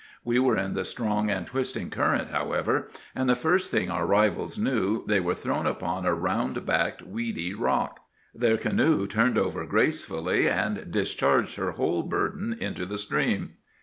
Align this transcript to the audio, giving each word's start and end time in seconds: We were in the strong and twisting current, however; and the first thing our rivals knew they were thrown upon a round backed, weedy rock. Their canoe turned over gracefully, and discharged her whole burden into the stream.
We 0.23 0.39
were 0.39 0.57
in 0.57 0.73
the 0.73 0.83
strong 0.83 1.29
and 1.29 1.45
twisting 1.45 1.91
current, 1.91 2.31
however; 2.31 2.87
and 3.13 3.29
the 3.29 3.35
first 3.35 3.69
thing 3.69 3.91
our 3.91 4.07
rivals 4.07 4.57
knew 4.57 5.05
they 5.05 5.19
were 5.19 5.35
thrown 5.35 5.67
upon 5.67 6.07
a 6.07 6.13
round 6.15 6.65
backed, 6.65 7.03
weedy 7.03 7.53
rock. 7.53 7.99
Their 8.33 8.57
canoe 8.57 9.05
turned 9.05 9.37
over 9.37 9.63
gracefully, 9.67 10.49
and 10.49 10.89
discharged 10.89 11.55
her 11.57 11.73
whole 11.73 12.01
burden 12.01 12.57
into 12.59 12.87
the 12.87 12.97
stream. 12.97 13.57